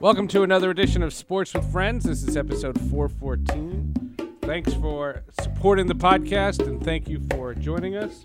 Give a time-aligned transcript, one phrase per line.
[0.00, 2.04] Welcome to another edition of Sports with Friends.
[2.04, 4.38] This is episode 414.
[4.42, 8.22] Thanks for supporting the podcast and thank you for joining us.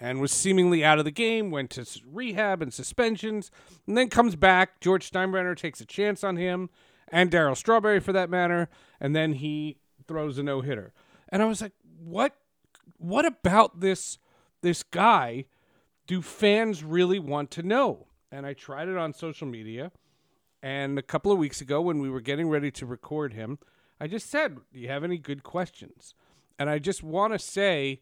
[0.00, 3.50] and was seemingly out of the game, went to rehab and suspensions,
[3.86, 4.80] and then comes back.
[4.80, 6.70] George Steinbrenner takes a chance on him,
[7.08, 8.68] and Darryl Strawberry for that matter,
[9.00, 10.92] and then he throws a no hitter.
[11.28, 12.36] And I was like, what?
[12.98, 14.18] What about this
[14.60, 15.44] this guy
[16.06, 18.06] do fans really want to know?
[18.32, 19.92] And I tried it on social media,
[20.62, 23.58] and a couple of weeks ago when we were getting ready to record him,
[24.00, 26.14] I just said, "Do you have any good questions?"
[26.58, 28.00] And I just want to say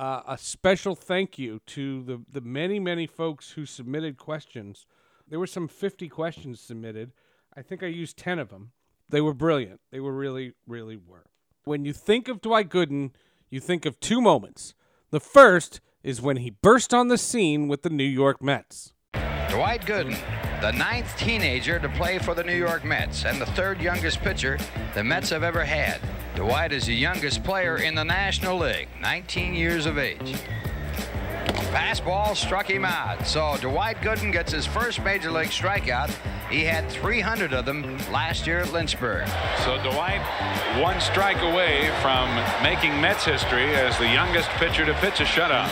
[0.00, 4.86] uh, a special thank you to the, the many, many folks who submitted questions.
[5.28, 7.12] There were some 50 questions submitted.
[7.54, 8.72] I think I used 10 of them.
[9.10, 9.80] They were brilliant.
[9.90, 11.26] They were really, really were.
[11.64, 13.10] When you think of Dwight Gooden,
[13.50, 14.72] you think of two moments.
[15.10, 18.94] The first is when he burst on the scene with the New York Mets.
[19.50, 20.18] Dwight Gooden,
[20.62, 24.58] the ninth teenager to play for the New York Mets and the third youngest pitcher
[24.94, 26.00] the Mets have ever had.
[26.40, 30.36] Dwight is the youngest player in the National League, 19 years of age.
[31.68, 33.26] Fastball struck him out.
[33.26, 36.08] So Dwight Gooden gets his first major league strikeout.
[36.48, 39.28] He had 300 of them last year at Lynchburg.
[39.66, 40.22] So Dwight,
[40.80, 45.68] one strike away from making Mets history as the youngest pitcher to pitch a shutout.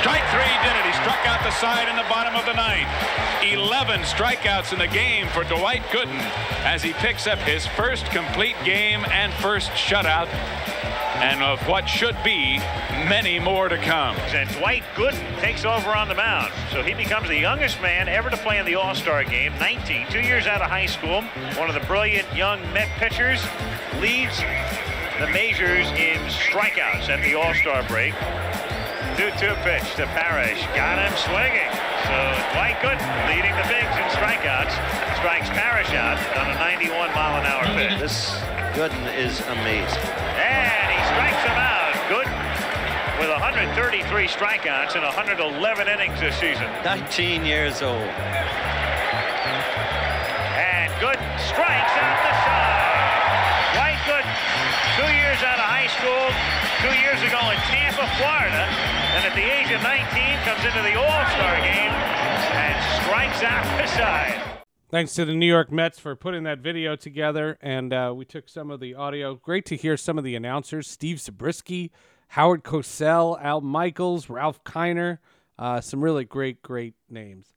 [0.00, 0.86] Strike three did it.
[0.88, 2.88] He struck out the side in the bottom of the ninth.
[3.42, 6.18] 11 strikeouts in the game for Dwight Gooden
[6.64, 10.28] as he picks up his first complete game and first shutout
[11.22, 12.58] and of what should be
[13.08, 14.16] many more to come.
[14.34, 16.52] And Dwight Gooden takes over on the mound.
[16.72, 20.20] So he becomes the youngest man ever to play in the All-Star game, 19, two
[20.20, 21.22] years out of high school.
[21.56, 23.40] One of the brilliant young Met pitchers
[24.00, 24.38] leads
[25.20, 28.14] the majors in strikeouts at the All-Star break.
[29.18, 30.62] 2-2 pitch to Parrish.
[30.78, 31.66] Got him swinging.
[32.06, 32.14] So
[32.54, 34.70] Dwight Gooden leading the bigs in strikeouts.
[35.18, 37.98] Strikes Parrish out on a 91 mile an hour pitch.
[37.98, 38.30] This
[38.78, 40.06] Gooden is amazing.
[40.38, 41.98] And he strikes him out.
[42.06, 42.30] Gooden
[43.18, 46.70] with 133 strikeouts in 111 innings this season.
[46.84, 47.98] 19 years old.
[50.54, 53.74] And Gooden strikes out the side.
[53.74, 54.30] Dwight Gooden,
[54.94, 56.30] two years out of high school,
[56.80, 58.62] two years ago in Tampa, Florida,
[59.18, 63.86] and at the age of 19 comes into the All-Star game and strikes out the
[63.88, 64.62] side.
[64.88, 68.48] Thanks to the New York Mets for putting that video together, and uh, we took
[68.48, 69.34] some of the audio.
[69.34, 71.90] Great to hear some of the announcers: Steve Zabriskie,
[72.28, 75.18] Howard Cosell, Al Michaels, Ralph Kiner.
[75.58, 77.48] Uh, some really great, great names.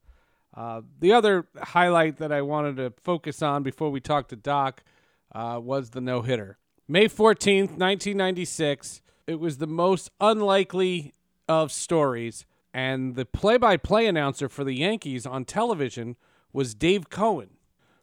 [0.58, 4.84] Uh, the other highlight that I wanted to focus on before we talk to Doc
[5.32, 6.58] uh, was the no hitter.
[6.88, 9.04] May 14th, 1996.
[9.28, 11.14] It was the most unlikely
[11.48, 16.16] of stories, and the play by play announcer for the Yankees on television
[16.52, 17.52] was Dave Cohen,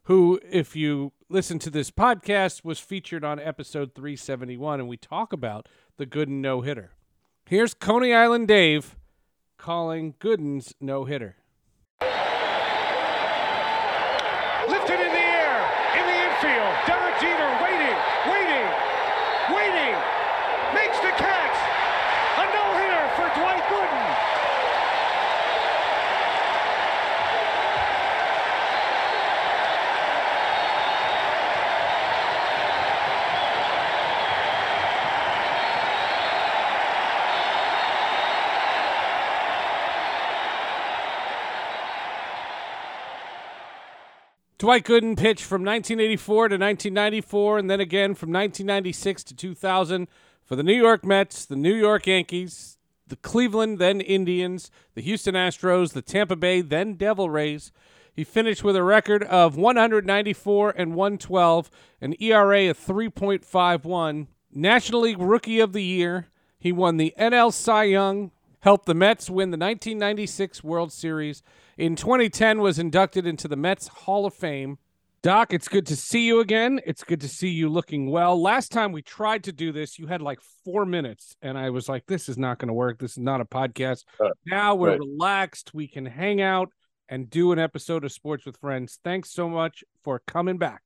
[0.05, 5.33] who, if you listen to this podcast, was featured on episode 371, and we talk
[5.33, 6.93] about the Gooden no hitter.
[7.47, 8.97] Here's Coney Island Dave
[9.57, 11.37] calling Gooden's no hitter.
[14.69, 15.59] Lifted in the air,
[15.99, 16.75] in the infield.
[16.87, 17.99] Derek Jeter waiting,
[18.31, 18.69] waiting,
[19.51, 19.97] waiting.
[20.75, 21.57] Makes the catch.
[22.37, 24.29] A no-hitter for Dwight Gooden.
[44.59, 50.09] Dwight Gooden pitched from 1984 to 1994, and then again from 1996 to 2000
[50.45, 52.77] for the New York Mets, the New York Yankees,
[53.07, 57.71] the Cleveland, then Indians, the Houston Astros, the Tampa Bay, then Devil Rays.
[58.13, 61.71] He finished with a record of 194 and 112,
[62.01, 66.27] an ERA of 3.51, National League Rookie of the Year.
[66.59, 71.45] He won the NL Cy Young, helped the Mets win the 1996 World Series.
[71.79, 74.79] In 2010 was inducted into the Mets Hall of Fame.
[75.23, 76.81] Doc, it's good to see you again.
[76.85, 78.41] It's good to see you looking well.
[78.43, 81.89] Last time we tried to do this, you had like four minutes, and I was
[81.89, 82.99] like, this is not going to work.
[82.99, 84.07] This is not a podcast.
[84.19, 84.99] Uh, now we're right.
[84.99, 85.73] relaxed.
[85.73, 86.73] We can hang out
[87.09, 88.99] and do an episode of Sports with Friends.
[89.05, 90.83] Thanks so much for coming back.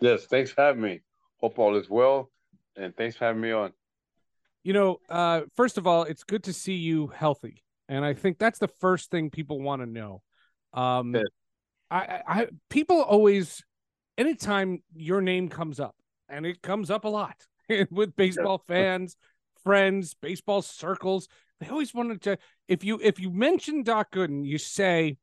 [0.00, 1.02] Yes, thanks for having me.
[1.42, 2.30] Hope all is well,
[2.76, 3.74] and thanks for having me on.
[4.62, 7.62] You know, uh, first of all, it's good to see you healthy,
[7.92, 10.22] and I think that's the first thing people want to know.
[10.72, 11.22] Um, Yeah.
[11.90, 13.62] I, I, I, people always,
[14.16, 15.94] anytime your name comes up,
[16.26, 17.36] and it comes up a lot
[17.90, 19.16] with baseball fans,
[19.62, 21.28] friends, baseball circles,
[21.60, 22.38] they always wanted to.
[22.66, 25.18] If you if you mention Doc Gooden, you say,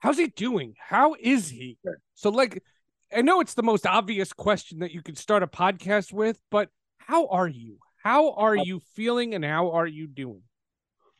[0.00, 0.74] "How's he doing?
[0.78, 1.78] How is he?"
[2.14, 2.62] So, like,
[3.10, 6.68] I know it's the most obvious question that you could start a podcast with, but
[6.98, 7.78] how are you?
[8.04, 10.42] How are you feeling, and how are you doing?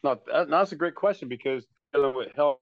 [0.07, 2.59] No, that, that's a great question because dealing with health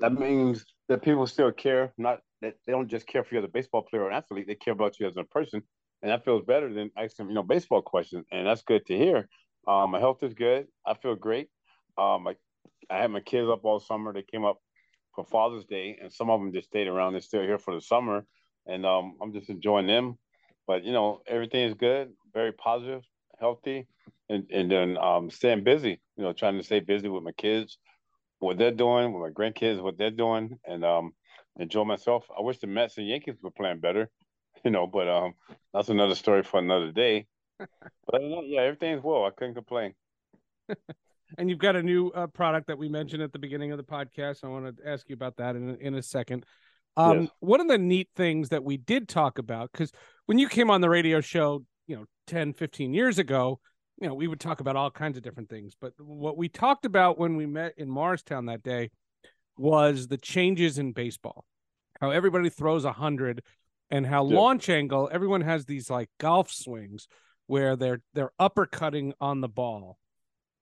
[0.00, 1.92] that means that people still care.
[1.96, 4.56] Not that they don't just care for you as a baseball player or athlete; they
[4.56, 5.62] care about you as a person,
[6.02, 9.28] and that feels better than asking you know baseball questions, and that's good to hear.
[9.68, 10.66] Um, my health is good.
[10.84, 11.48] I feel great.
[11.96, 12.34] Um, I,
[12.90, 14.12] I had my kids up all summer.
[14.12, 14.58] They came up
[15.14, 17.12] for Father's Day, and some of them just stayed around.
[17.12, 18.26] They're still here for the summer,
[18.66, 20.18] and um, I'm just enjoying them.
[20.66, 22.14] But you know, everything is good.
[22.34, 23.04] Very positive,
[23.38, 23.86] healthy,
[24.28, 26.00] and and then um, staying busy.
[26.16, 27.78] You know, trying to stay busy with my kids,
[28.38, 31.12] what they're doing, with my grandkids, what they're doing, and um,
[31.58, 32.26] enjoy myself.
[32.36, 34.10] I wish the Mets and Yankees were playing better,
[34.64, 35.34] you know, but um,
[35.72, 37.26] that's another story for another day.
[37.58, 39.24] but other yeah, everything's well.
[39.24, 39.94] I couldn't complain.
[41.38, 43.84] And you've got a new uh, product that we mentioned at the beginning of the
[43.84, 44.42] podcast.
[44.42, 46.44] I want to ask you about that in in a second.
[46.96, 47.30] Um, Yes.
[47.40, 49.92] One of the neat things that we did talk about, because
[50.26, 53.60] when you came on the radio show, you know, 10, 15 years ago,
[54.00, 55.74] you know, we would talk about all kinds of different things.
[55.78, 58.90] But what we talked about when we met in Morristown that day
[59.58, 61.44] was the changes in baseball,
[62.00, 63.42] how everybody throws a hundred,
[63.90, 64.36] and how Yeah.
[64.38, 65.10] launch angle.
[65.12, 67.08] Everyone has these like golf swings
[67.46, 69.98] where they're they're uppercutting on the ball,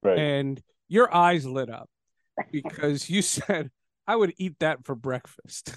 [0.03, 0.19] Right.
[0.19, 1.89] and your eyes lit up
[2.51, 3.71] because you said
[4.07, 5.69] I would eat that for breakfast.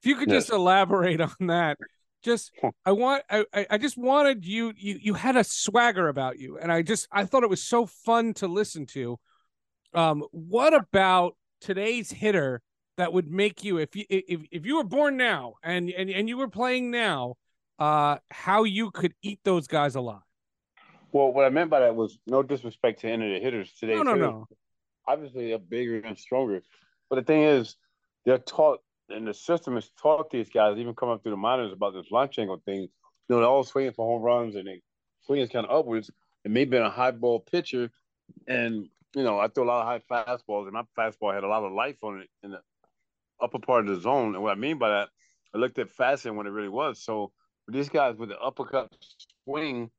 [0.00, 1.78] If you could just elaborate on that,
[2.22, 2.52] just
[2.84, 6.58] I want I I- I just wanted you you you had a swagger about you,
[6.58, 9.18] and I just I thought it was so fun to listen to.
[9.94, 12.60] Um, what about today's hitter
[12.96, 16.28] that would make you if you if if you were born now and and and
[16.28, 17.36] you were playing now,
[17.78, 20.22] uh, how you could eat those guys alive?
[21.12, 23.94] Well, what I meant by that was no disrespect to any of the hitters today.
[23.94, 24.46] No, no, no.
[25.06, 26.62] Obviously, they're bigger and stronger.
[27.08, 27.76] But the thing is,
[28.26, 31.72] they're taught, and the system is taught these guys, even coming up through the minors,
[31.72, 32.82] about this launch angle thing.
[32.82, 32.88] You
[33.28, 34.80] know, they're all swinging for home runs and they
[35.24, 36.10] swing is kind of upwards.
[36.44, 37.90] And maybe in a high ball pitcher,
[38.46, 41.48] and you know, I throw a lot of high fastballs, and my fastball had a
[41.48, 42.60] lot of life on it in the
[43.42, 44.34] upper part of the zone.
[44.34, 45.08] And what I mean by that,
[45.54, 47.02] I looked at faster than what it really was.
[47.02, 47.32] So
[47.66, 48.94] these guys with the uppercut
[49.44, 49.90] swing,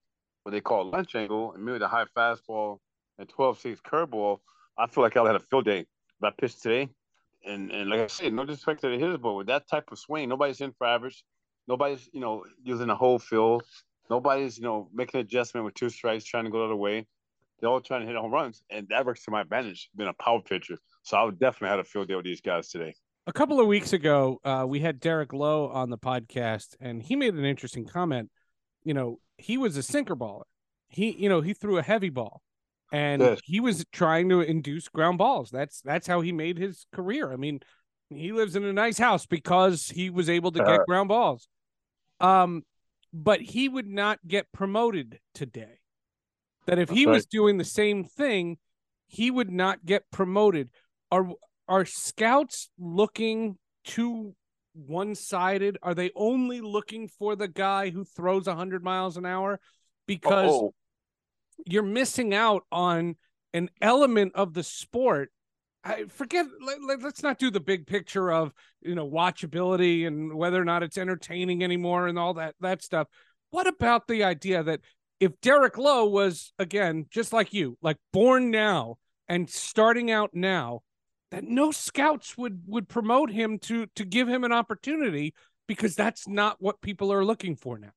[0.43, 2.77] what they call launch angle, and maybe the high fastball
[3.17, 4.39] and 12-6 curveball,
[4.77, 5.85] I feel like I had a field day.
[6.19, 6.89] But I pitched today,
[7.45, 10.29] and and like I said, no disrespect to hitters, but with that type of swing,
[10.29, 11.23] nobody's in for average.
[11.67, 13.63] Nobody's you know using a whole field.
[14.09, 17.07] Nobody's you know making adjustment with two strikes, trying to go the other way.
[17.59, 19.89] They're all trying to hit home runs, and that works to my advantage.
[19.95, 22.69] Being a power pitcher, so I would definitely have a field day with these guys
[22.69, 22.93] today.
[23.27, 27.15] a couple of weeks ago, uh, we had Derek Lowe on the podcast, and he
[27.15, 28.29] made an interesting comment.
[28.83, 30.43] You know, he was a sinker baller.
[30.87, 32.41] He, you know, he threw a heavy ball,
[32.91, 33.39] and Yes.
[33.43, 35.49] he was trying to induce ground balls.
[35.49, 37.31] That's that's how he made his career.
[37.31, 37.59] I mean,
[38.09, 40.83] he lives in a nice house because he was able to get Uh-huh.
[40.87, 41.47] ground balls.
[42.19, 42.63] Um,
[43.13, 45.79] but he would not get promoted today.
[46.65, 48.57] That if he That's was doing the same thing,
[49.07, 50.69] he would not get promoted.
[51.11, 51.27] Are
[51.67, 54.35] are scouts looking too
[54.73, 55.77] one sided?
[55.81, 59.59] Are they only looking for the guy who throws 100 miles an hour?
[60.05, 60.73] Because Oh,
[61.65, 63.15] you're missing out on
[63.53, 65.31] an element of the sport.
[65.83, 66.45] I forget.
[66.61, 70.83] Let, us not do the big picture of you know watchability and whether or not
[70.83, 73.07] it's entertaining anymore and all that that stuff.
[73.51, 74.81] What about the idea that
[75.19, 78.97] if Derek Lowe was again just like you, like born now
[79.27, 80.81] and starting out now,
[81.31, 85.33] that no scouts would would promote him to to give him an opportunity
[85.67, 87.91] because that's not what people are looking for now.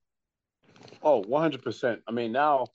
[1.01, 1.99] Oh, 100%.
[2.07, 2.67] I mean, now,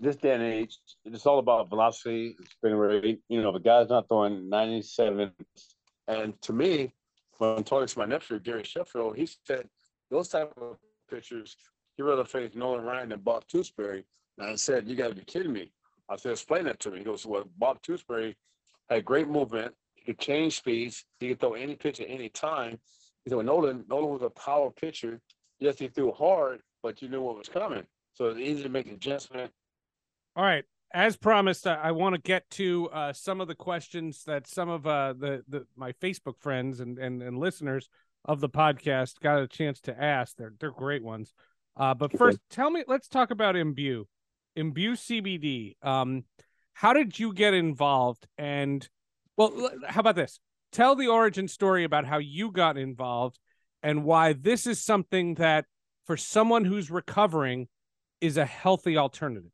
[0.00, 3.20] this day and age, it's all about velocity, spin rate.
[3.28, 5.32] You know, a guy's not throwing 97,
[6.08, 6.92] and to me,
[7.38, 9.68] when talking to my nephew, Gary Sheffield, he said
[10.10, 10.76] those type of
[11.10, 11.56] pitchers,
[11.96, 14.04] he rather face Nolan Ryan than Bob Tewksbury.
[14.38, 15.72] And I said, you got to be kidding me.
[16.08, 16.98] I said, explain that to me.
[16.98, 18.36] He goes, well, Bob Tewksbury
[18.88, 19.74] had great movement.
[19.94, 21.04] He could change speeds.
[21.20, 22.78] He could throw any pitch at any time.
[23.24, 25.20] He said, well, Nolan, Nolan was a power pitcher.
[25.58, 27.84] Yes, he threw hard, but you knew what was coming.
[28.14, 29.50] So it's easy to make adjustment.
[30.36, 30.64] All right.
[30.92, 34.68] As promised, I, I want to get to uh, some of the questions that some
[34.68, 37.88] of uh, the, the my Facebook friends and, and, and listeners
[38.26, 40.36] of the podcast got a chance to ask.
[40.36, 41.32] They're they're great ones.
[41.76, 42.84] Uh, but first, tell me.
[42.86, 44.04] Let's talk about Imbue,
[44.56, 45.74] Imbue CBD.
[45.82, 46.24] Um,
[46.74, 48.26] how did you get involved?
[48.36, 48.86] And
[49.36, 50.38] well, l- how about this?
[50.70, 53.38] Tell the origin story about how you got involved
[53.82, 55.64] and why this is something that,
[56.04, 57.68] for someone who's recovering,
[58.20, 59.50] is a healthy alternative.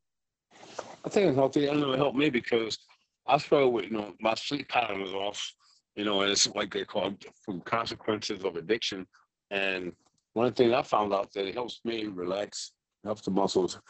[1.04, 2.78] I think it's healthy and it'll help me because
[3.26, 5.52] I struggle with, you know, my sleep pattern was off,
[5.96, 9.06] you know, and it's like they call it from consequences of addiction.
[9.50, 9.92] And
[10.34, 12.72] one thing I found out that it helps me relax,
[13.04, 13.80] helps the muscles,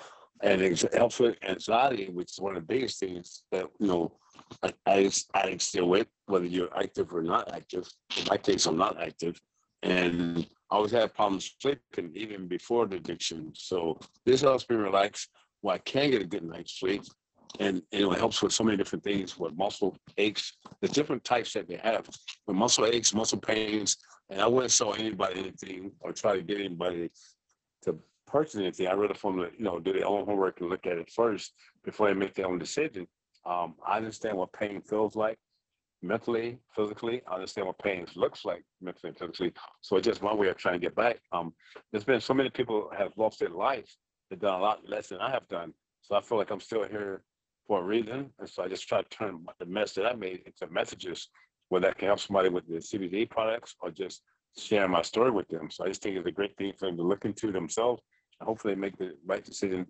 [0.43, 4.13] and it helps with anxiety, which is one of the biggest things that, you know,
[4.63, 7.89] I, I deal with, whether you're active or not active.
[8.19, 9.41] In my case, I'm not active.
[9.83, 13.53] And I always had problems sleeping even before the addiction.
[13.55, 15.29] So this helps me relax
[15.63, 17.03] where I can get a good night's sleep.
[17.61, 20.57] And, and it helps with so many different things with muscle aches.
[20.81, 22.09] the different types that they have
[22.47, 23.97] with muscle aches, muscle pains.
[24.31, 27.11] And I wouldn't sell anybody anything or try to get anybody
[27.83, 28.87] to purchase anything.
[28.87, 31.11] I rather for them to, you know, do their own homework and look at it
[31.11, 31.53] first
[31.85, 33.07] before they make their own decision.
[33.45, 35.37] Um, I understand what pain feels like
[36.03, 37.23] mentally, physically.
[37.27, 39.53] I understand what pain looks like mentally and physically.
[39.81, 41.19] So it's just one way of trying to get back.
[41.33, 41.53] Um,
[41.91, 43.95] there's been so many people have lost their life.
[44.33, 45.75] They've done a lot less than I have done.
[46.01, 47.23] So I feel like I'm still here
[47.67, 48.31] for a reason.
[48.39, 51.29] And so I just try to turn the mess that I made into messages
[51.69, 54.23] where that can help somebody with the CBD products or just
[54.57, 55.71] share my story with them.
[55.71, 58.01] So I just think it's a great thing for them to look into themselves.
[58.41, 59.87] And hopefully make the right decision.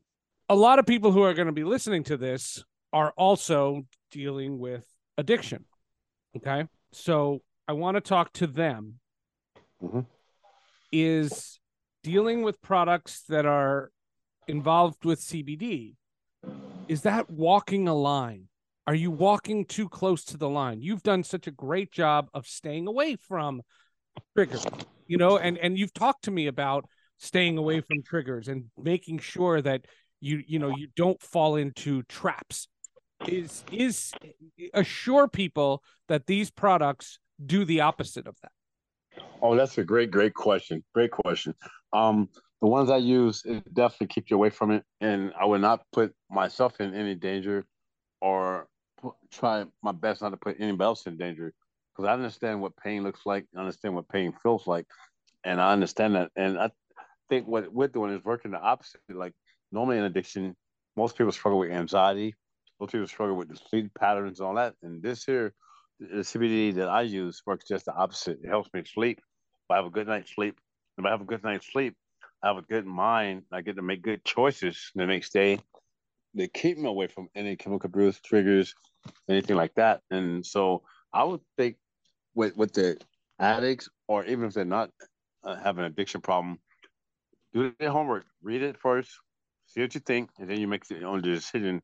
[0.49, 4.59] A lot of people who are going to be listening to this are also dealing
[4.59, 4.85] with
[5.19, 5.67] addiction.
[6.37, 6.67] Okay.
[6.91, 8.99] So I want to talk to them.
[9.81, 10.05] Mhm.
[10.91, 11.61] Is
[12.03, 13.93] dealing with products that are
[14.47, 15.95] involved with CBD,
[16.89, 18.49] is that walking a line?
[18.87, 20.83] Are you walking too close to the line?
[20.83, 23.63] You've done such a great job of staying away from
[24.37, 24.67] triggers,
[25.07, 26.87] you know, and and you've talked to me about
[27.19, 29.87] staying away from triggers and making sure that
[30.21, 32.69] you you know you don't fall into traps.
[33.29, 34.13] Is is
[34.75, 38.51] assure people that these products do the opposite of that.
[39.41, 40.83] Oh, that's a great, great question.
[40.95, 41.55] Great question.
[41.93, 42.29] Um,
[42.63, 45.83] the ones I use it definitely keep you away from it, and I would not
[45.93, 47.67] put myself in any danger,
[48.21, 48.69] or
[49.01, 51.53] pu- try my best not to put anybody else in danger,
[51.93, 54.87] because I understand what pain looks like, I understand what pain feels like,
[55.43, 56.31] and I understand that.
[56.37, 56.71] And I
[57.29, 59.01] think what we're doing is working the opposite.
[59.09, 59.33] Like
[59.73, 60.55] normally in addiction,
[60.97, 62.37] most people struggle with anxiety,
[62.79, 65.53] most people struggle with the sleep patterns and all that, and this here
[65.99, 68.39] the CBD that I use works just the opposite.
[68.43, 69.19] It helps me sleep.
[69.19, 70.61] If I have a good night's sleep,
[70.97, 71.97] if I have a good night's sleep,
[72.43, 73.43] I have a good mind.
[73.53, 75.61] I get to make good choices the next day.
[76.35, 78.75] They keep me away from any chemical abuse triggers,
[79.29, 80.01] anything like that.
[80.11, 80.83] And so
[81.13, 81.77] I would think
[82.35, 82.99] with with the
[83.39, 84.91] addicts, or even if they're not
[85.45, 86.59] uh, having an addiction problem,
[87.53, 88.25] do their homework.
[88.43, 89.11] Read it first,
[89.67, 91.83] see what you think, and then you make your own decision.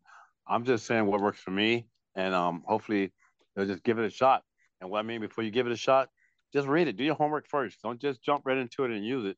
[0.48, 1.86] I'm just saying what works for me,
[2.16, 3.12] and um, hopefully
[3.54, 4.42] they'll just give it a shot.
[4.80, 6.08] And what I mean before you give it a shot,
[6.52, 6.96] just read it.
[6.96, 7.78] Do your homework first.
[7.82, 9.36] Don't just jump right into it and use it.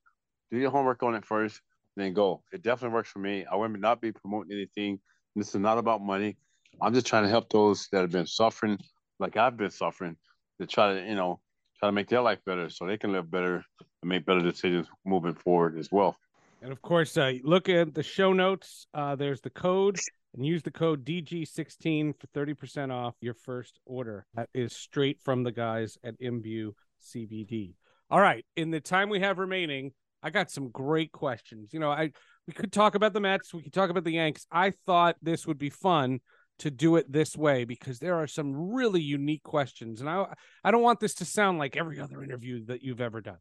[0.50, 1.60] Do your homework on it first,
[1.96, 2.42] then go.
[2.52, 3.44] It definitely works for me.
[3.50, 5.00] I would not be promoting anything.
[5.36, 6.36] This is not about money.
[6.80, 8.78] I'm just trying to help those that have been suffering,
[9.18, 10.16] like I've been suffering,
[10.60, 11.40] to try to, you know,
[11.78, 13.64] try to make their life better so they can live better
[14.02, 16.16] and make better decisions moving forward as well.
[16.62, 18.86] And of course, uh, look at the show notes.
[18.92, 19.98] Uh, there's the code
[20.34, 24.26] and use the code DG16 for 30% off your first order.
[24.34, 27.74] That is straight from the guys at Imbue CBD.
[28.10, 28.44] All right.
[28.56, 29.92] In the time we have remaining,
[30.22, 31.72] I got some great questions.
[31.72, 32.12] You know, I
[32.46, 34.46] we could talk about the Mets, we could talk about the Yanks.
[34.50, 36.20] I thought this would be fun
[36.58, 40.26] to do it this way because there are some really unique questions, and I
[40.64, 43.38] I don't want this to sound like every other interview that you've ever done.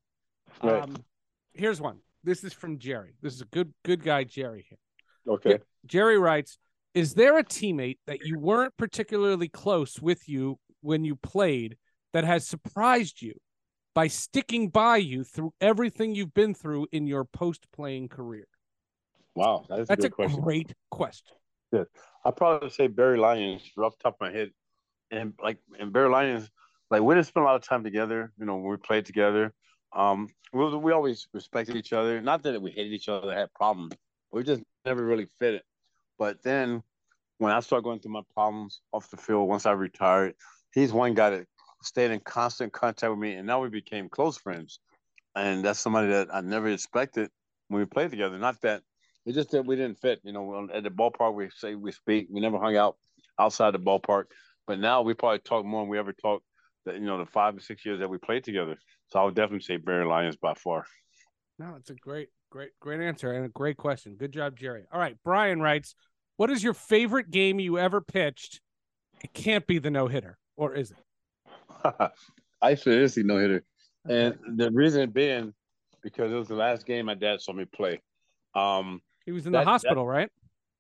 [0.63, 0.83] Right.
[0.83, 1.03] Um,
[1.53, 1.99] here's one.
[2.23, 3.15] This is from Jerry.
[3.21, 4.65] This is a good good guy, Jerry.
[4.67, 4.79] Here.
[5.27, 5.59] Okay.
[5.85, 6.57] Jerry writes,
[6.93, 11.77] "Is there a teammate that you weren't particularly close with you when you played
[12.13, 13.33] that has surprised you
[13.93, 18.47] by sticking by you through everything you've been through in your post-playing career?"
[19.35, 20.41] Wow, that's, That's a a question.
[20.41, 21.35] great question.
[22.25, 24.51] I'd probably say Barry Lyons, rough top of my head,
[25.11, 26.49] and like and Barry Lyons,
[26.91, 28.31] like we didn't spend a lot of time together.
[28.37, 29.53] You know, we played together.
[29.93, 32.21] Um, we we always respected each other.
[32.21, 33.93] Not that we hated each other, had problems.
[34.31, 35.63] We just never really fit it.
[36.17, 36.83] But then
[37.37, 40.35] when I started going through my problems off the field, once I retired,
[40.73, 41.47] he's one guy that
[41.81, 44.79] stayed in constant contact with me, and now we became close friends.
[45.35, 47.29] And that's somebody that I never expected
[47.67, 48.37] when we played together.
[48.37, 48.81] Not that
[49.25, 50.19] it's just that we didn't fit.
[50.23, 52.27] You know, at the ballpark we say we speak.
[52.31, 52.97] We never hung out
[53.39, 54.25] outside the ballpark.
[54.67, 56.45] But now we probably talk more than we ever talked.
[56.85, 58.77] That you know, the five or six years that we played together.
[59.07, 60.85] So I would definitely say Barry Lyons by far.
[61.57, 64.15] No, it's a great, great, great answer and a great question.
[64.15, 64.85] Good job, Jerry.
[64.91, 65.93] All right, Brian writes,
[66.37, 68.61] "What is your favorite game you ever pitched?
[69.21, 70.97] It can't be the no hitter, or is it?"
[72.61, 73.63] I see no hitter,
[74.07, 75.53] and the reason being
[76.01, 78.01] because it was the last game my dad saw me play.
[78.55, 80.29] Um, He was in That- the that- hospital, right?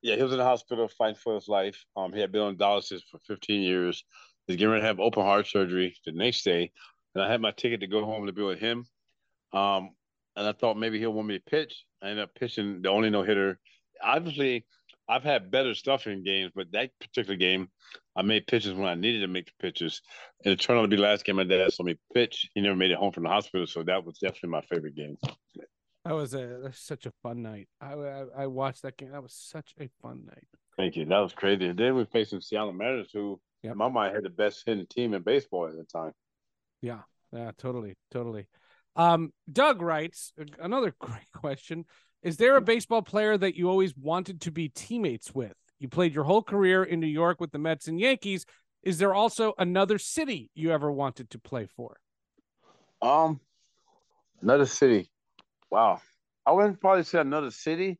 [0.01, 1.83] yeah, he was in the hospital fighting for his life.
[1.95, 4.03] Um, he had been on dialysis for 15 years.
[4.47, 6.71] He's getting ready to have open heart surgery the next day,
[7.13, 8.85] and I had my ticket to go home to be with him.
[9.53, 9.95] Um,
[10.35, 11.85] and I thought maybe he'll want me to pitch.
[12.01, 13.59] I ended up pitching the only no hitter.
[14.01, 14.65] Obviously,
[15.09, 17.69] I've had better stuff in games, but that particular game,
[18.15, 20.01] I made pitches when I needed to make the pitches.
[20.45, 22.47] And it turned out to be the last game my dad saw me pitch.
[22.53, 25.17] He never made it home from the hospital, so that was definitely my favorite game.
[26.05, 27.67] That was a such a fun night.
[27.81, 29.11] I, I I watched that game.
[29.11, 30.47] That was such a fun night.
[30.77, 31.05] Thank you.
[31.05, 31.65] That was crazy.
[31.67, 33.73] And then we faced some Seattle Mariners, who, Yep.
[33.73, 36.13] in my mind, had the best hitting team in baseball at the time.
[36.81, 37.01] Yeah,
[37.33, 38.47] yeah, totally, totally.
[38.95, 41.85] Um, Doug writes another great question:
[42.21, 45.53] Is there a baseball player that you always wanted to be teammates with?
[45.79, 48.45] You played your whole career in New York with the Mets and Yankees.
[48.83, 51.97] Is there also another city you ever wanted to play for?
[53.01, 53.39] Um,
[54.41, 55.09] another city.
[55.71, 56.01] Wow.
[56.45, 57.97] I wouldn't probably say another city,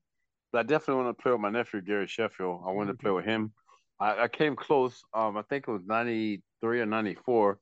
[0.51, 2.63] but I definitely want to play with my nephew Gary Sheffield.
[2.65, 3.53] I wanted to play with him.
[3.99, 5.01] I, I came close.
[5.13, 7.59] Um, I think it was ninety three or ninety four.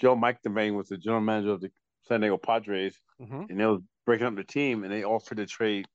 [0.00, 1.70] Joe McIlvaine was the general manager of the
[2.02, 3.48] San Diego Padres, Mhm.
[3.50, 5.86] and they was breaking up the team, and they offered to trade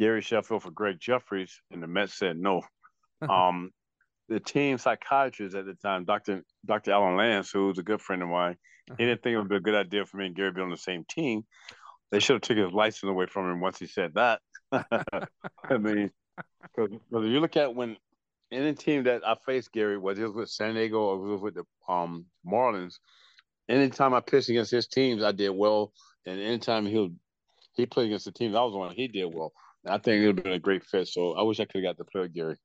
[0.00, 2.62] Gary Sheffield for Gregg Jefferies, and the Mets said no.
[3.28, 3.70] um,
[4.30, 8.22] the team psychiatrist at the time, Doctor Doctor Allan Lans, who was a good friend
[8.22, 8.56] of mine,
[8.96, 10.62] he didn't think it would be a good idea for me and Gary to be
[10.62, 11.44] on the same team.
[12.10, 14.40] They should have taken his license away from him once he said that.
[14.72, 16.10] I mean,
[16.62, 17.96] because if you look at when
[18.50, 21.40] any team that I faced Gary, whether it was with San Diego or it was
[21.40, 22.94] with the um, Marlins,
[23.68, 25.92] anytime I pitched against his teams, I did well.
[26.26, 27.12] And anytime he
[27.74, 29.52] he played against the teams I was on, he did well.
[29.86, 31.08] I think it would have been a great fit.
[31.08, 32.56] So I wish I could have got to play with Gary.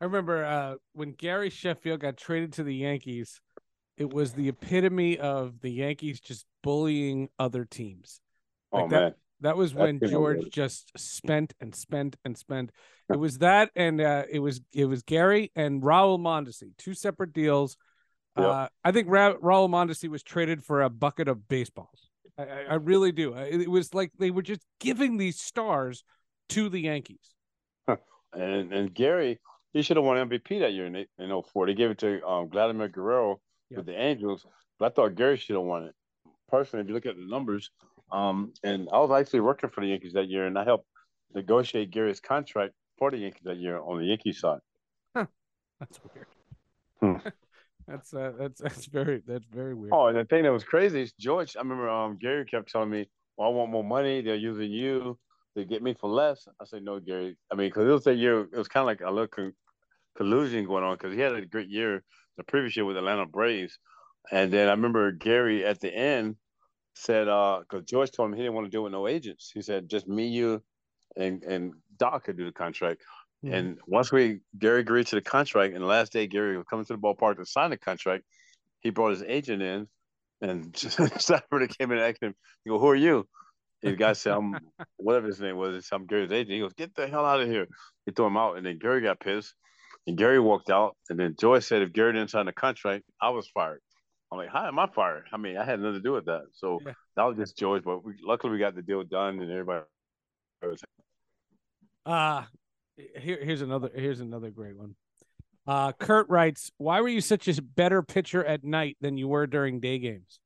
[0.00, 3.40] I remember uh, when Gary Sheffield got traded to the Yankees,
[3.96, 8.20] it was the epitome of the Yankees just bullying other teams.
[8.72, 10.52] Oh Like that- man, That was That when George good.
[10.52, 12.70] just spent and spent and spent.
[13.12, 17.32] It was that, and uh, it was it was Gary and Raul Mondesi, two separate
[17.32, 17.76] deals.
[18.36, 18.46] Yep.
[18.46, 22.07] Uh, I think Ra- Raul Mondesi was traded for a bucket of baseballs.
[22.38, 23.34] I, I, really do.
[23.34, 26.04] It was like they were just giving these stars
[26.50, 27.34] to the Yankees.
[28.32, 29.38] and and Gary,
[29.72, 31.66] he should have won MVP that year in in 04.
[31.66, 33.76] They gave it to um, Vladimir Guerrero Yep.
[33.76, 34.46] with the Angels,
[34.78, 35.94] but I thought Gary should have won it.
[36.48, 37.70] Personally, if you look at the numbers,
[38.10, 40.86] um, and I was actually working for the Yankees that year, and I helped
[41.34, 44.60] negotiate Gary's contract for the Yankees that year on the Yankee side.
[45.14, 46.26] That's weird.
[47.00, 47.28] Hmm.
[47.88, 49.92] that's uh, that's that's very that's very weird.
[49.92, 51.56] Oh, and the thing that was crazy is George.
[51.56, 54.20] I remember um, Gary kept telling me, "Well, I want more money.
[54.20, 55.18] They're using you
[55.56, 57.36] to get me for less." I said, "No, Gary.
[57.50, 58.42] I mean, because it was a year.
[58.42, 59.54] It was kind of like a little con-
[60.16, 62.04] collusion going on because he had a great year
[62.36, 63.78] the previous year with Atlanta Braves,
[64.30, 66.36] and then I remember Gary at the end
[66.94, 69.50] said, "Uh, because George told him he didn't want to do it with no agents.
[69.52, 70.62] He said just me, you,
[71.16, 73.02] and and Doc could do the contract."
[73.44, 73.54] Mhm.
[73.54, 76.84] And once we Gary agreed to the contract, and the last day Gary was coming
[76.86, 78.24] to the ballpark to sign the contract,
[78.80, 79.88] he brought his agent in,
[80.40, 83.28] and Stafford came in and asked him, "He go, who are you?"
[83.82, 84.58] And the guy said, "I'm
[84.96, 85.76] whatever his name was.
[85.76, 87.68] It's I'm Gary's agent." He goes, "Get the hell out of here!"
[88.06, 89.54] He threw him out, and then Gary got pissed,
[90.06, 90.96] and Gary walked out.
[91.08, 93.80] And then Joyce said, "If Gary didn't sign the contract, I was fired."
[94.30, 95.26] I'm like, how am I fired?
[95.32, 96.48] I mean, I had nothing to do with that.
[96.52, 96.92] So Yeah.
[97.16, 97.82] that was just George.
[97.82, 99.86] But we, luckily, we got the deal done, and everybody
[100.62, 100.82] was
[102.04, 102.44] Uh
[103.18, 104.94] here here's another here's another great one.
[105.66, 109.46] Uh Kurt writes, "Why were you such a better pitcher at night than you were
[109.46, 110.40] during day games?"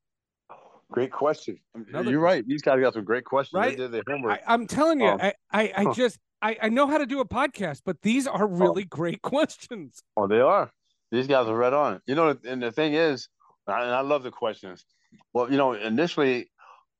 [0.90, 1.58] Great question.
[1.74, 2.46] Another You're right.
[2.46, 3.58] These guys got some great questions.
[3.58, 3.70] Right?
[3.70, 4.40] They did their homework.
[4.46, 7.20] I, I'm telling you, Um, I I, I just I, I know how to do
[7.20, 10.02] a podcast, but these are really great questions.
[10.16, 10.70] Oh, they are.
[11.10, 12.00] These guys are right on.
[12.06, 13.28] You know, and the thing is,
[13.66, 14.84] and I love the questions.
[15.32, 16.50] Well, you know, initially,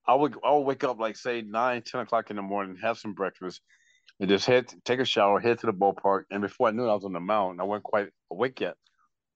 [0.07, 2.99] I would I would wake up like say nine, ten o'clock in the morning, have
[2.99, 3.61] some breakfast,
[4.21, 6.25] and just head take a shower, head to the ballpark.
[6.31, 7.61] And before I knew it, I was on the mound.
[7.61, 8.75] I wasn't quite awake yet.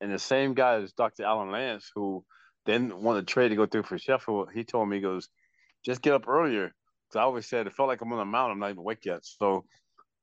[0.01, 1.25] And the same guy is Dr.
[1.25, 2.25] Allan Lans, who
[2.67, 4.51] then wanted to trade to go through for Sheffield.
[4.53, 5.29] He told me, he goes,
[5.85, 6.73] just get up earlier.
[7.09, 8.53] Because I always said it felt like I'm on the mound.
[8.53, 9.21] I'm not even awake yet.
[9.23, 9.65] So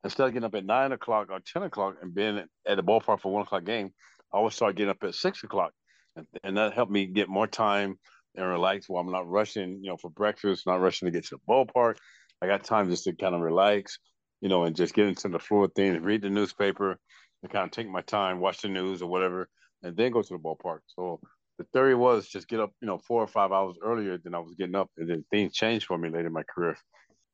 [0.03, 3.21] instead of getting up at nine o'clock or ten o'clock and being at the ballpark
[3.21, 3.91] for one o'clock game,
[4.33, 5.71] I always start getting up at six o'clock,
[6.15, 7.99] and, and that helped me get more time
[8.35, 11.37] and relax while I'm not rushing, you know, for breakfast, not rushing to get to
[11.37, 11.97] the ballpark.
[12.41, 13.99] I got time just to kind of relax,
[14.43, 16.97] you know, and just get into the flow of things, read the newspaper,
[17.41, 19.47] and kind of take my time, watch the news or whatever,
[19.83, 20.79] and then go to the ballpark.
[20.87, 21.21] So
[21.57, 24.39] the theory was just get up, you know, four or five hours earlier than I
[24.39, 26.75] was getting up, and then things changed for me later in my career.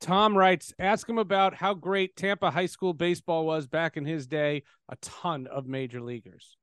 [0.00, 4.28] Tom writes, ask him about how great Tampa high school baseball was back in his
[4.28, 4.62] day.
[4.88, 6.56] A ton of major leaguers.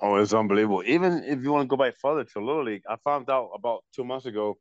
[0.00, 0.82] Oh, it's unbelievable.
[0.86, 3.84] Even if you want to go back further to Little League, I found out about
[3.94, 4.56] two months ago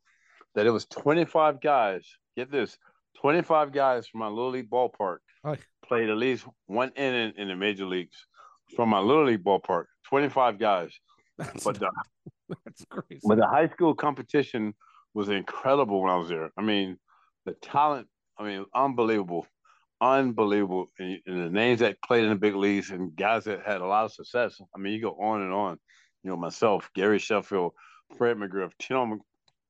[0.53, 2.05] that it was 25 guys.
[2.35, 2.77] Get this
[3.19, 5.55] 25 guys from my Little League ballpark Oh.
[5.85, 8.15] played at least one inning in the major leagues
[8.75, 9.85] from my Little League ballpark.
[10.07, 10.91] 25 guys.
[11.37, 11.91] That's, But the,
[12.65, 13.21] that's crazy.
[13.23, 14.73] but the high school competition
[15.13, 16.49] was incredible when I was there.
[16.57, 16.97] I mean,
[17.45, 19.45] the talent, I mean, unbelievable.
[20.01, 20.87] Unbelievable.
[20.99, 23.85] And, and the names that played in the big leagues and guys that had a
[23.85, 24.59] lot of success.
[24.75, 25.79] I mean, you go on and on.
[26.23, 27.73] You know, myself, Gary Sheffield,
[28.17, 29.19] Fred McGriff, Tino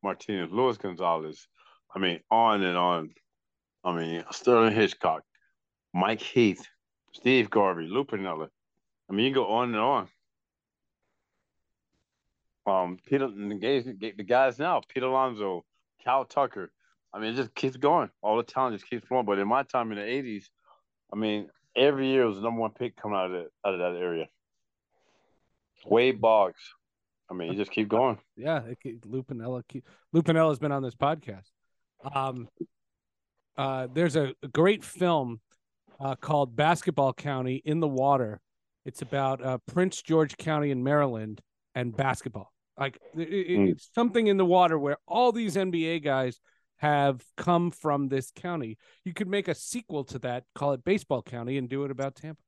[0.04, 1.48] Martinez, Luis Gonzalez.
[1.96, 3.10] I mean, on and on.
[3.84, 5.24] I mean, Sterling Hitchcock,
[5.94, 6.66] Mike Heath,
[7.12, 8.48] Steve Garvey, Lou Piniella.
[9.10, 10.08] I mean, you go on and on.
[12.66, 15.66] Um, Peter, the guys, now, Pete Alonso,
[16.04, 16.72] Cal Tucker.
[17.14, 18.10] I mean, it just keeps going.
[18.22, 19.26] All the talent just keeps flowing.
[19.26, 20.46] But in my time in the '80s,
[21.12, 23.80] I mean, every year was the number one pick coming out of that, out of
[23.80, 24.28] that area.
[25.86, 26.74] Wade Boggs.
[27.30, 28.18] I mean, you just keep going.
[28.36, 29.64] Yeah, it, Lou Piniella.
[30.16, 31.52] Lupinella has been on this podcast.
[32.14, 32.48] Um,
[33.58, 35.40] uh, there's a, great film
[36.00, 38.42] uh, called Basketball County in the Water.
[38.86, 41.42] It's about uh, Prince George County in Maryland
[41.76, 42.52] and basketball.
[42.78, 43.72] Like it, it- Mm.
[43.72, 46.40] it's something in the water where all these NBA guys
[46.78, 48.78] have come from this county.
[49.06, 52.16] You could make a sequel to that, call it Baseball County, and do it about
[52.16, 52.42] Tampa.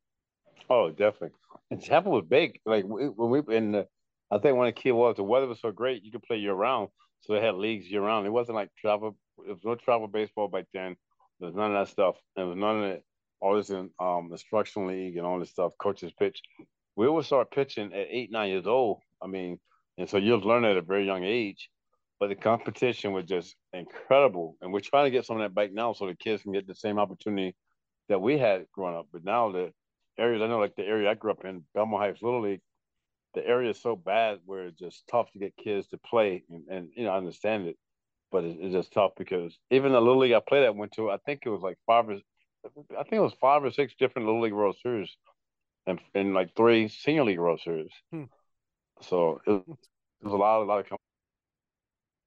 [0.70, 1.30] Oh, definitely.
[1.72, 2.60] And Tampa was big.
[2.66, 3.88] Like when we in the,
[4.32, 6.38] I think one of the key was the weather was so great you could play
[6.38, 6.90] year round.
[7.22, 8.26] So they had leagues year round.
[8.26, 9.16] It wasn't like travel.
[9.38, 10.96] There was no travel baseball back then.
[11.40, 12.16] There's none of that stuff.
[12.36, 13.04] There was none of it.
[13.42, 15.74] All this in um instructional league and all this stuff.
[15.80, 16.42] Coaches pitch.
[16.96, 19.02] We would start pitching at eight, nine years old.
[19.22, 19.60] I mean,
[19.98, 21.70] and so you'll learn at a very young age.
[22.20, 24.56] But the competition was just incredible.
[24.62, 26.66] And we're trying to get some of that back now so the kids can get
[26.66, 27.56] the same opportunity
[28.08, 29.08] that we had growing up.
[29.12, 29.74] But now the
[30.18, 32.62] areas I know, like the area I grew up in, Belmont Heights Little League,
[33.34, 36.64] the area is so bad where it's just tough to get kids to play, and,
[36.70, 37.78] and you know understand it,
[38.32, 41.12] but it's, it's just tough because even the Little League I played at went to,
[41.12, 42.18] I think it was like five or,
[42.66, 45.10] I think it was five or six different Little League World Series,
[45.86, 47.92] and and like three Senior League World Series.
[48.12, 48.24] Hmm.
[49.02, 50.90] So it, it was a lot, a lot of.
[50.90, 50.98] Com-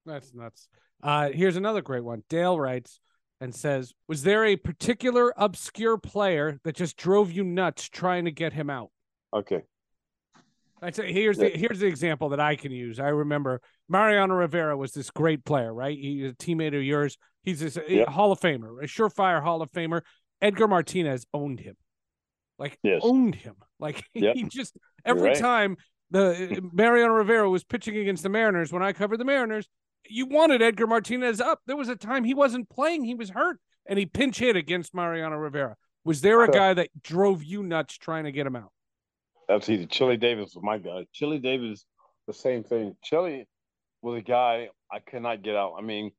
[0.07, 0.69] That's nuts.
[1.03, 2.23] Uh, here's another great one.
[2.29, 3.01] Dale writes
[3.41, 8.31] and says, "Was there a particular obscure player that just drove you nuts trying to
[8.31, 8.91] get him out?"
[9.35, 9.63] okay,
[10.83, 13.01] I say here's the here's the example that I can use.
[13.01, 15.97] I remember Mariano Rivera was this great player, right?
[15.97, 17.19] He's a teammate of yours.
[17.43, 20.03] He's this a uh, Hall of Famer, a surefire Hall of Famer.
[20.41, 21.77] Edgar Martinez owned him,
[22.59, 23.01] like Yes.
[23.03, 23.55] owned him.
[23.81, 24.37] Like Yep.
[24.37, 25.38] he just every right.
[25.38, 25.77] time
[26.11, 29.69] the uh, Mariano Rivera was pitching against the Mariners when I covered the Mariners,
[30.09, 31.61] you wanted Edgar Martinez up.
[31.67, 34.95] There was a time he wasn't playing; he was hurt, and he pinch hit against
[34.95, 35.77] Mariano Rivera.
[36.05, 38.73] Was there a guy that drove you nuts trying to get him out?
[39.49, 39.87] That's easy.
[39.87, 41.07] Chili Davis was my guy.
[41.13, 41.87] Chili Davis,
[42.27, 42.95] the same thing.
[43.03, 43.49] Chili
[44.03, 45.75] was a guy I could not get out.
[45.79, 46.13] I mean,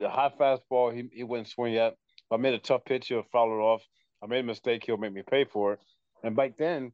[0.00, 1.92] the high fastball, he, he wouldn't swing at.
[1.92, 3.82] If I made a tough pitch, he'll foul it off.
[4.22, 5.80] I made a mistake, he'll make me pay for it.
[6.24, 6.92] And back then,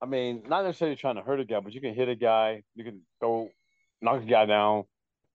[0.00, 2.62] I mean, not necessarily trying to hurt a guy, but you can hit a guy,
[2.74, 3.48] you can throw,
[4.00, 4.84] knock a guy down,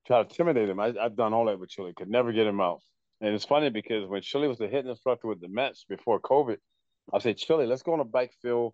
[0.07, 0.79] try to intimidate him.
[0.79, 2.79] I, I've done all that with Chili, could never get him out.
[3.19, 6.57] And it's funny because when Chili was the hitting instructor with the Mets before COVID,
[7.11, 8.73] I said, Chili, let's go on a backfield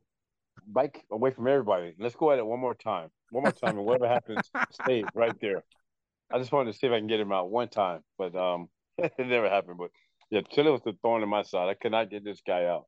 [0.67, 1.93] bike away from everybody.
[1.99, 3.09] Let's go at it one more time.
[3.31, 5.63] One more time, and whatever happens, stay right there.
[6.31, 8.69] I just wanted to see if I can get him out one time, but um,
[8.97, 9.77] it never happened.
[9.77, 9.91] But
[10.29, 11.69] yeah, Chile was the thorn in my side.
[11.69, 12.85] I could not get this guy out.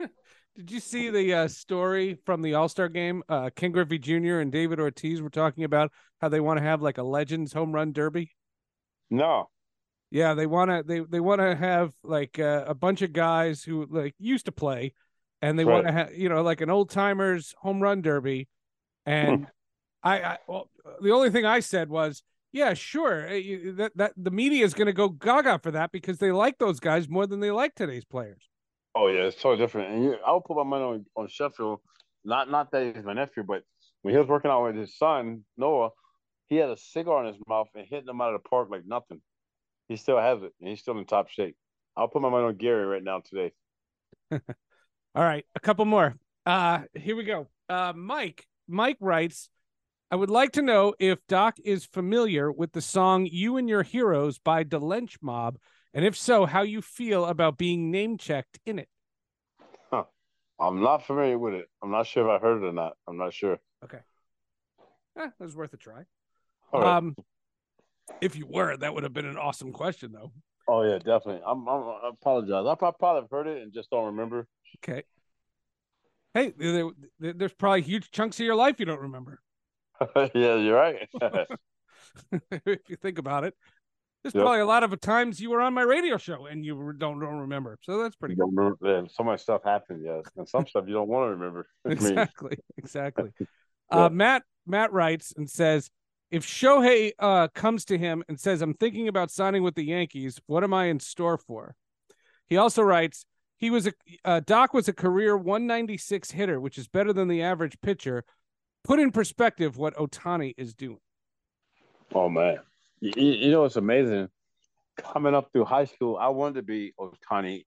[0.56, 3.22] Did you see the uh, story from the All Star game?
[3.28, 4.40] Uh, Ken Griffey Jr.
[4.40, 7.72] and David Ortiz were talking about how they want to have like a Legends home
[7.72, 8.32] run derby.
[9.10, 9.50] No,
[10.10, 13.62] Yeah, they want to they they want to have like uh, a bunch of guys
[13.62, 14.94] who like used to play,
[15.42, 15.74] and they Right.
[15.74, 18.48] want to have you know like an old timers home run derby.
[19.04, 19.46] And
[20.02, 20.68] I, I well,
[21.00, 22.22] the only thing I said was,
[22.52, 25.92] yeah, sure, uh, you- that that the media is going to go gaga for that
[25.92, 28.48] because they like those guys more than they like today's players.
[28.94, 29.92] Oh yeah, it's totally different.
[29.92, 31.80] And you, I'll put my money on, on Sheffield.
[32.24, 33.62] Not not that he's my nephew, but
[34.02, 35.90] when he was working out with his son Noah,
[36.46, 38.86] he had a cigar in his mouth and hitting him out of the park like
[38.86, 39.20] nothing.
[39.88, 41.56] He still has it, and he's still in top shape.
[41.96, 43.52] I'll put my money on Gary right now today.
[45.16, 46.14] All right, a couple more.
[46.44, 47.48] Uh here we go.
[47.70, 48.44] Uh Mike.
[48.68, 49.48] Mike writes,
[50.10, 53.82] I would like to know if Doc is familiar with the song You and Your
[53.82, 55.56] Heroes by the Lench Mob,
[55.94, 58.88] and if so, how you feel about being name checked in it.
[60.58, 61.66] I'm not familiar with it.
[61.82, 62.94] I'm not sure if I heard it or not.
[63.06, 63.58] I'm not sure.
[63.84, 63.98] Eh,
[65.16, 66.02] that was worth a try.
[66.74, 66.96] Right.
[66.96, 67.16] Um
[68.20, 70.32] if you were, that would have been an awesome question though.
[70.68, 71.40] oh yeah, definitely.
[71.46, 72.66] I'm, I'm I apologize.
[72.66, 74.46] I prob- probably have heard it and just don't remember.
[74.76, 75.02] Okay.
[76.34, 79.40] Hey, there, there- there's probably huge chunks of your life you don't remember.
[80.34, 81.08] yeah, you're right.
[82.50, 83.54] if you think about it.
[84.22, 84.42] There's Yep.
[84.42, 87.38] probably a lot of times you were on my radio show and you don't don't
[87.38, 87.78] remember.
[87.82, 88.76] So that's pretty you don't remember.
[88.82, 90.02] Yeah, so much stuff happened.
[90.04, 91.66] Yes, and some stuff you don't want to remember.
[91.88, 93.30] Exactly exactly
[93.92, 95.90] uh matt matt writes and says
[96.32, 100.40] if shohei uh comes to him and says i'm thinking about signing with the yankees
[100.46, 101.76] what am i in store for
[102.48, 103.24] he also writes
[103.58, 103.92] he was a
[104.24, 108.24] uh, doc was a career 196 hitter which is better than the average pitcher
[108.84, 110.98] put in perspective what ohtani is doing
[112.14, 112.58] Oh man,
[113.00, 114.28] you, you know it's amazing.
[114.96, 117.64] Coming up through high school, I wanted to be Ohtani.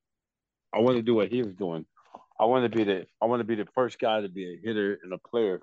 [0.74, 1.86] I wanted to do what he was doing.
[2.40, 4.58] I wanted to be the I wanted to be the first guy to be a
[4.58, 5.62] hitter and a player.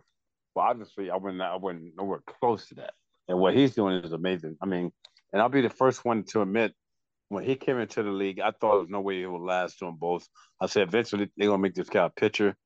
[0.55, 2.93] But obviously, I wouldn't I wasn't nowhere close to that.
[3.29, 4.57] And what he's doing is amazing.
[4.63, 4.93] I mean,
[5.33, 6.75] and I'll be the first one to admit
[7.29, 9.83] when he came into the league, I thought there was no way he would last
[9.83, 10.29] on both.
[10.61, 12.57] I said eventually they're gonna make this guy a pitcher.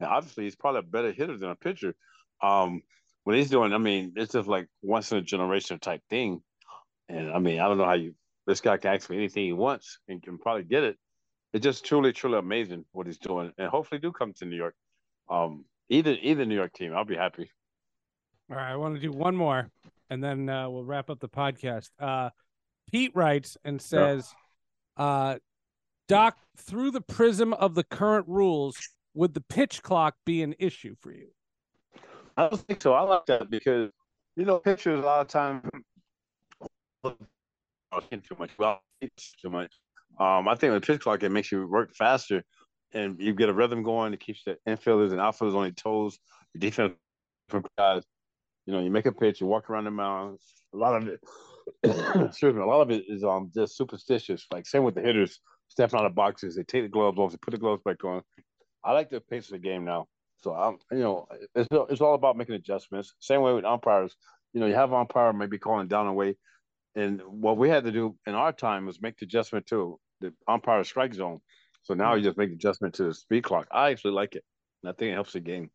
[0.00, 1.94] And obviously, he's probably a better hitter than a pitcher.
[2.42, 2.82] Um,
[3.24, 6.42] what he's doing, I mean, it's just like once in a generation type thing.
[7.08, 8.14] And I mean, I don't know how you
[8.46, 10.96] this guy can ask for anything he wants and can probably get it.
[11.52, 13.52] It's just truly, truly amazing what he's doing.
[13.58, 14.74] And hopefully do come to New York.
[15.30, 17.50] Um, either either New York team, I'll be happy.
[18.50, 19.68] all right i want to do one more
[20.10, 22.30] and then uh, we'll wrap up the podcast uh
[22.90, 24.34] pete writes and says
[24.96, 25.36] uh
[26.08, 28.76] doc through the prism of the current rules
[29.14, 31.28] would the pitch clock be an issue for you
[32.36, 32.92] I don't think so.
[32.92, 33.90] I like that because
[34.38, 35.62] you know, pitchers a lot of times
[37.04, 38.50] too much.
[38.56, 38.80] Well,
[39.42, 39.72] too much.
[40.20, 42.44] Um, I think with pitch clock, it makes you work faster,
[42.92, 44.14] and you get a rhythm going.
[44.14, 46.20] It keeps the infielders and outfielders on their toes.
[46.54, 46.94] The defense
[47.76, 48.04] guys,
[48.66, 50.38] you know, you make a pitch, you walk around the mound.
[50.72, 51.20] A lot of it,
[51.82, 54.46] excuse me, a lot of it is um just superstitious.
[54.52, 57.38] Like same with the hitters, stepping out of boxes, they take the gloves off, they
[57.38, 58.22] put the gloves back on.
[58.84, 60.06] I like the pace of the game now.
[60.42, 63.14] So I'm, you know, it's it's all about making adjustments.
[63.18, 64.14] Same way with umpires.
[64.52, 66.36] You know, you have umpire maybe calling down away,
[66.94, 70.32] and what we had to do in our time was make the adjustment to the
[70.46, 71.40] umpire strike zone.
[71.82, 73.66] So now you just make the adjustment to the speed clock.
[73.70, 74.44] I actually like it.
[74.82, 75.70] And I think it helps the game.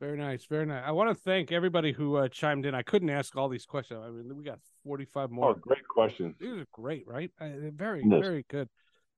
[0.00, 0.84] Very nice, very nice.
[0.86, 2.74] I want to thank everybody who uh, chimed in.
[2.74, 4.00] I couldn't ask all these questions.
[4.04, 5.50] I mean, we got forty-five more.
[5.50, 6.36] Oh, great questions.
[6.38, 7.30] These are great, right?
[7.40, 8.20] Uh, very, Yes.
[8.22, 8.68] very good.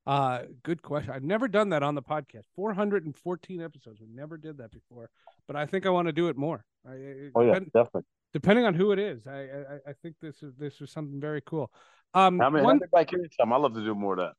[0.07, 1.13] Uh, good question.
[1.13, 2.45] I've never done that on the podcast.
[2.57, 4.01] Four hundred and fourteen episodes.
[4.01, 5.11] We never did that before,
[5.47, 6.65] but I think I want to do it more.
[6.89, 6.93] I,
[7.35, 8.03] Oh yeah, depend- definitely.
[8.33, 11.43] depending on who it is, I, I, I think this is this is something very
[11.45, 11.71] cool.
[12.15, 13.11] Um, I mean, one, back.
[13.13, 14.33] I love to do more of that.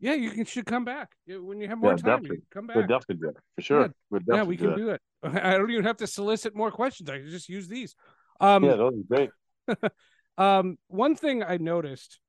[0.00, 2.16] Yeah, you can should come back when you have more Yeah, time.
[2.20, 2.42] definitely.
[2.50, 2.90] Come We'll back.
[2.90, 3.82] definitely do it for sure.
[3.82, 3.88] Yeah.
[4.10, 4.76] We'll Yeah, we can that.
[4.76, 5.00] do it.
[5.22, 7.10] I don't even have to solicit more questions.
[7.10, 7.94] I can just use these.
[8.40, 9.30] Um, Yeah, those are great.
[10.38, 12.20] Um, one thing I noticed,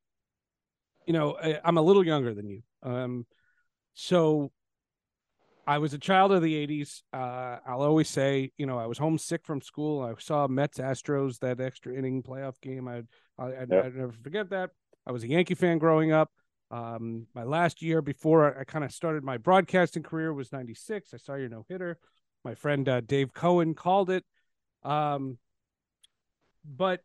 [1.06, 2.64] you know, I, I'm a little younger than you.
[2.82, 3.28] Um,
[3.94, 4.52] so
[5.68, 7.04] I was a child of the '80s.
[7.14, 10.02] Uh, I'll always say, you know, I was homesick from school.
[10.02, 12.88] I saw Mets Astros that extra inning playoff game.
[12.88, 13.04] I
[13.38, 13.82] I I'd, Yeah.
[13.84, 14.72] I'd never forget that.
[15.06, 16.32] I was a Yankee fan growing up.
[16.72, 21.14] Um, my last year before I, I kind of started my broadcasting career was '96.
[21.14, 21.98] I saw your no hitter.
[22.44, 24.24] My friend uh, Dave Cohen called it.
[24.84, 25.38] Um,
[26.64, 27.02] but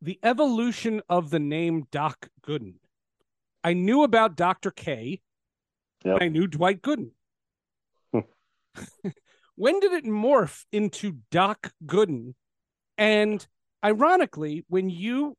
[0.00, 2.74] the evolution of the name Doc Gooden.
[3.62, 4.70] I knew about Dr.
[4.70, 5.20] K.
[6.04, 6.18] Yep.
[6.20, 7.10] I knew Dwight Gooden.
[9.56, 12.34] when did it morph into Doc Gooden?
[12.98, 13.46] And
[13.82, 15.36] ironically, when you,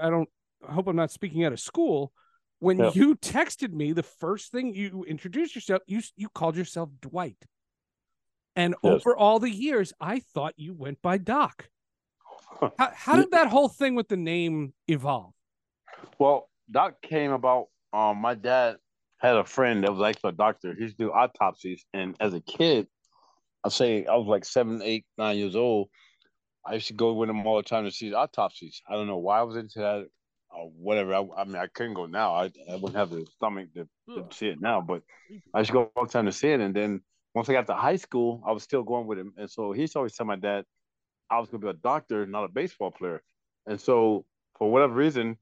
[0.00, 0.28] I don't,
[0.66, 2.12] I hope I'm not speaking out of school.
[2.58, 2.90] When Yeah.
[2.94, 7.44] you texted me, the first thing you introduced yourself, you you called yourself Dwight.
[8.54, 8.94] And Yes.
[8.94, 11.68] over all the years, I thought you went by Doc.
[12.78, 15.34] How, how did that whole thing with the name evolve?
[16.18, 17.68] Well, Doc came about.
[17.92, 18.76] Um, my dad
[19.18, 20.74] had a friend that was actually a doctor.
[20.74, 22.86] He used to do autopsies, and as a kid,
[23.64, 25.88] I say I was like seven, eight, nine years old.
[26.64, 28.82] I used to go with him all the time to see autopsies.
[28.88, 30.06] I don't know why I was into that
[30.66, 31.14] or whatever.
[31.14, 32.34] I, I mean, I couldn't go now.
[32.34, 35.02] I, I wouldn't have the stomach to, to see it now, but
[35.54, 36.60] I used to go all the time to see it.
[36.60, 37.00] And then
[37.34, 39.32] once I got to high school, I was still going with him.
[39.36, 40.64] And so he's always telling my dad
[41.30, 43.22] I was going to be a doctor, not a baseball player.
[43.66, 44.24] And so
[44.58, 45.36] for whatever reason,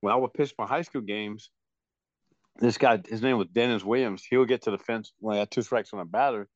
[0.00, 1.50] when I would pitch my high school games,
[2.58, 4.24] this guy, his name was Dennis Williams.
[4.28, 6.48] He would get to the fence when I had two strikes on a batter,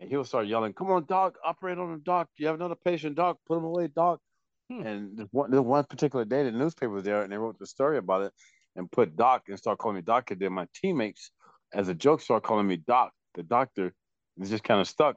[0.00, 1.36] and he would start yelling, "Come on, Doc!
[1.44, 2.28] Operate on the Doc!
[2.36, 3.38] You have another patient, Doc!
[3.46, 4.20] Put him away, Doc!"
[4.70, 4.86] Hmm.
[4.86, 7.98] And there's one, one particular day, the newspaper was there, and they wrote the story
[7.98, 8.32] about it,
[8.76, 10.30] and put Doc and start calling me Doc.
[10.30, 11.30] And then my teammates,
[11.74, 13.92] as a joke, start calling me Doc, the doctor.
[14.36, 15.16] And it just kind of stuck.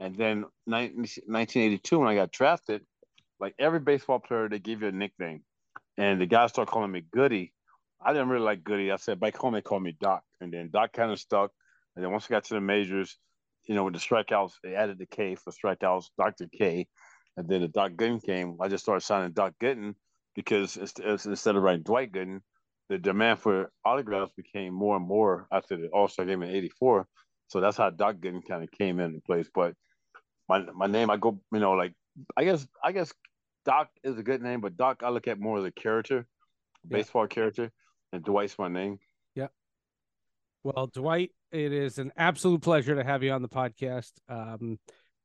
[0.00, 2.82] And then 19, 1982, when I got drafted,
[3.40, 5.42] like every baseball player, they give you a nickname.
[5.96, 7.52] And the guys start calling me Goody.
[8.04, 8.92] I didn't really like Goody.
[8.92, 10.22] I said, back home, they called me Doc.
[10.40, 11.50] And then Doc kind of stuck.
[11.94, 13.16] And then once I got to the majors,
[13.66, 16.46] you know, with the strikeouts, they added the K for strikeouts, Dr.
[16.52, 16.86] K.
[17.36, 18.56] And then the Doc Gooden came.
[18.60, 19.94] I just started signing Doc Gooden
[20.34, 22.40] because it's, it's, instead of writing Dwight Gooden,
[22.88, 27.06] the demand for autographs became more and more after the All Star game in '84.
[27.48, 29.48] So that's how Doc Gooden kind of came into place.
[29.52, 29.74] But
[30.48, 31.92] my my name, I go, you know, like
[32.36, 33.12] I guess I guess
[33.64, 36.26] Doc is a good name, but Doc I look at more as a character,
[36.88, 36.98] Yeah.
[36.98, 37.72] baseball character,
[38.12, 38.98] and Dwight's my name.
[39.34, 39.48] Yeah.
[40.62, 44.12] Well, Dwight, it is an absolute pleasure to have you on the podcast.
[44.28, 44.78] Um,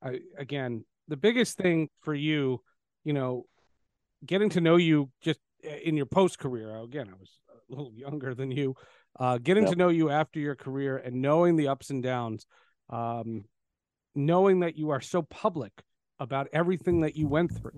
[0.04, 2.62] I, again, the biggest thing for you,
[3.04, 3.44] you know,
[4.26, 6.74] getting to know you just uh, in your post career.
[6.78, 8.76] Again, I was a little younger than you.
[9.20, 9.74] Uh, getting Yep.
[9.74, 12.46] to know you after your career and knowing the ups and downs,
[12.90, 13.44] um,
[14.16, 15.74] knowing that you are so public
[16.18, 17.78] about everything that you went through.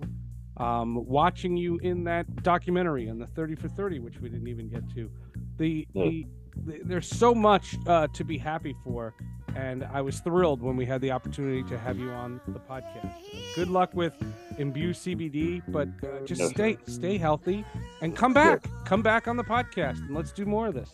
[0.56, 4.68] Um, watching you in that documentary on the 30 for 30, which we didn't even
[4.68, 5.10] get to.
[5.56, 6.04] The, Yeah.
[6.04, 6.26] the,
[6.66, 9.12] the there's so much uh, to be happy for.
[9.56, 13.12] And I was thrilled when we had the opportunity to have you on the podcast.
[13.54, 14.14] Good luck with
[14.58, 16.50] Imbue CBD, but uh, just Yes.
[16.50, 17.64] stay stay healthy
[18.00, 18.64] and come back.
[18.84, 20.92] Come back on the podcast and let's do more of this.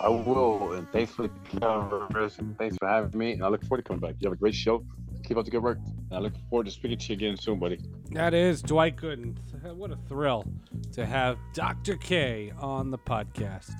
[0.00, 2.54] I will, and thanks for the conversation.
[2.58, 4.16] Thanks for having me, and I look forward to coming back.
[4.18, 4.84] You have a great show.
[5.24, 5.78] Keep up the good work.
[6.10, 7.78] And I look forward to speaking to you again soon, buddy.
[8.12, 9.36] That is Dwight Gooden.
[9.76, 10.44] What a thrill
[10.92, 11.96] to have Dr.
[11.96, 13.70] K on the podcast.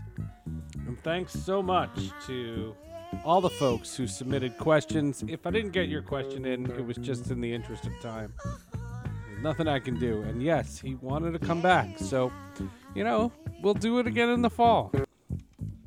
[0.87, 2.75] And thanks so much to
[3.25, 5.25] all the folks who submitted questions.
[5.27, 8.33] If I didn't get your question in, it was just in the interest of time.
[8.73, 10.23] There's nothing I can do.
[10.23, 11.99] And yes, he wanted to come back.
[11.99, 12.33] So,
[12.95, 14.93] you know, we'll do it again in the fall.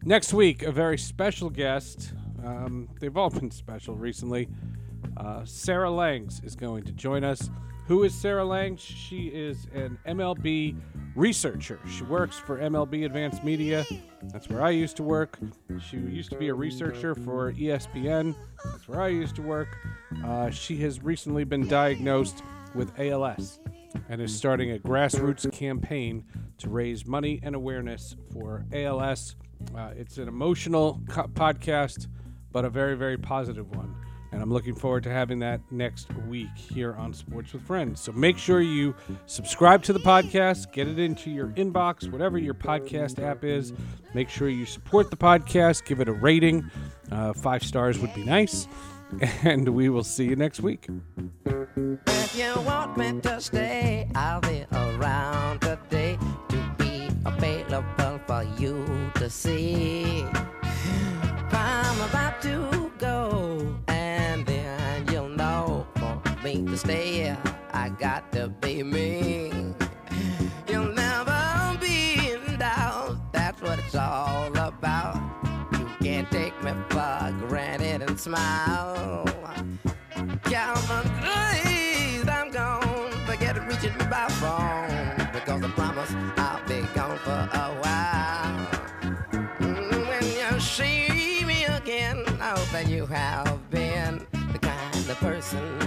[0.03, 2.13] Next week, a very special guest.
[2.43, 4.49] Um, they've all been special recently.
[5.17, 7.49] Uh, Sarah Langs is going to join us.
[7.91, 8.79] Who is Sarah Langs?
[8.79, 10.77] She is an MLB
[11.13, 11.77] researcher.
[11.89, 13.85] She works for MLB Advanced Media.
[14.31, 15.37] That's where I used to work.
[15.89, 18.33] She used to be a researcher for ESPN.
[18.63, 19.77] That's where I used to work.
[20.23, 23.59] Uh, she has recently been diagnosed with ALS
[24.07, 26.23] and is starting a grassroots campaign
[26.59, 29.35] to raise money and awareness for ALS.
[29.75, 32.07] Uh, it's an emotional co- podcast,
[32.53, 33.93] but a very, very positive one.
[34.31, 37.99] And I'm looking forward to having that next week here on Sports with Friends.
[37.99, 42.53] So make sure you subscribe to the podcast, get it into your inbox, whatever your
[42.53, 43.73] podcast app is.
[44.13, 46.69] Make sure you support the podcast, give it a rating.
[47.11, 48.67] Uh, five stars would be nice.
[49.43, 50.87] And we will see you next week.
[52.07, 56.17] If you want me to stay, I'll be around today
[56.47, 60.00] to be available for you to see.
[66.81, 67.35] Stay,
[67.73, 69.51] I got to be me.
[70.67, 75.15] You'll never be in doubt, that's what it's all about.
[75.73, 79.25] You can't take me for granted and smile.
[80.43, 83.11] Calvin, please, I'm gone.
[83.27, 88.67] Forget reaching me by phone because I promise I'll be gone for a while.
[89.59, 90.23] Mm, When
[90.53, 95.80] you see me again, I hope that you have been the kind of person